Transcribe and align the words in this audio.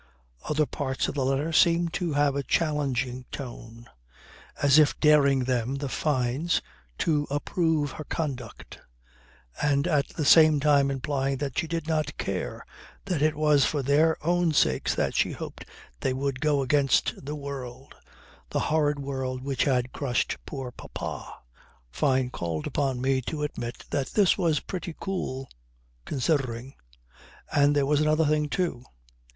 Other 0.49 0.65
parts 0.65 1.07
of 1.07 1.13
the 1.13 1.23
letter 1.23 1.53
seemed 1.53 1.93
to 1.93 2.13
have 2.13 2.35
a 2.35 2.41
challenging 2.41 3.25
tone 3.31 3.87
as 4.59 4.79
if 4.79 4.99
daring 4.99 5.43
them 5.43 5.75
(the 5.75 5.89
Fynes) 5.89 6.59
to 6.97 7.27
approve 7.29 7.91
her 7.91 8.03
conduct. 8.05 8.79
And 9.61 9.85
at 9.85 10.07
the 10.07 10.25
same 10.25 10.59
time 10.59 10.89
implying 10.89 11.37
that 11.37 11.59
she 11.59 11.67
did 11.67 11.87
not 11.87 12.17
care, 12.17 12.65
that 13.05 13.21
it 13.21 13.35
was 13.35 13.63
for 13.65 13.83
their 13.83 14.17
own 14.25 14.53
sakes 14.53 14.95
that 14.95 15.13
she 15.13 15.33
hoped 15.33 15.65
they 15.99 16.13
would 16.13 16.41
"go 16.41 16.63
against 16.63 17.23
the 17.23 17.35
world 17.35 17.93
the 18.49 18.59
horrid 18.73 18.97
world 18.97 19.43
which 19.43 19.65
had 19.65 19.91
crushed 19.93 20.35
poor 20.47 20.71
papa." 20.71 21.31
Fyne 21.91 22.31
called 22.31 22.65
upon 22.65 23.01
me 23.01 23.21
to 23.27 23.43
admit 23.43 23.83
that 23.91 24.07
this 24.07 24.35
was 24.35 24.61
pretty 24.61 24.95
cool 24.99 25.47
considering. 26.05 26.73
And 27.53 27.75
there 27.75 27.85
was 27.85 28.01
another 28.01 28.25
thing, 28.25 28.49
too. 28.49 28.83